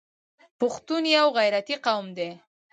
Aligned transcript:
پښتون 0.59 1.03
یو 1.17 1.27
غیرتي 1.37 1.75
قوم 1.85 2.05
دی. 2.17 2.29